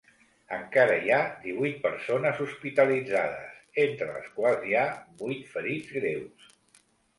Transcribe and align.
Encara 0.55 0.95
hi 1.01 1.11
ha 1.17 1.19
divuit 1.43 1.77
persones 1.83 2.41
hospitalitzades, 2.47 3.61
entre 3.85 4.09
les 4.17 4.33
quals 4.41 4.67
hi 4.71 4.75
ha 4.79 4.89
vuit 5.23 5.47
ferits 5.55 5.97
greus. 6.01 6.53